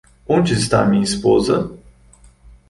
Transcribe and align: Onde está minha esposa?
Onde 0.27 0.53
está 0.55 0.83
minha 0.83 1.03
esposa? 1.03 1.69